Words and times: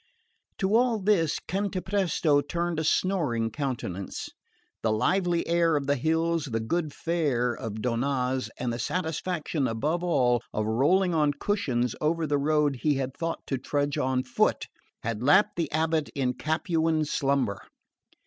To 0.57 0.75
all 0.75 0.97
this 0.97 1.37
Cantapresto 1.39 2.41
turned 2.41 2.79
a 2.79 2.83
snoring 2.83 3.51
countenance. 3.51 4.31
The 4.81 4.91
lively 4.91 5.45
air 5.45 5.75
of 5.75 5.85
the 5.85 5.95
hills, 5.95 6.45
the 6.45 6.59
good 6.59 6.91
fare 6.91 7.53
of 7.53 7.83
Donnaz, 7.83 8.49
and 8.57 8.73
the 8.73 8.79
satisfaction, 8.79 9.67
above 9.67 10.03
all, 10.03 10.41
of 10.53 10.65
rolling 10.65 11.13
on 11.13 11.33
cushions 11.33 11.93
over 12.01 12.23
a 12.23 12.27
road 12.39 12.77
he 12.77 12.95
had 12.95 13.15
thought 13.15 13.45
to 13.45 13.59
trudge 13.59 13.99
on 13.99 14.23
foot, 14.23 14.65
had 15.03 15.21
lapped 15.21 15.55
the 15.55 15.69
abate 15.71 16.09
in 16.15 16.33
Capuan 16.33 17.05
slumber. 17.05 17.61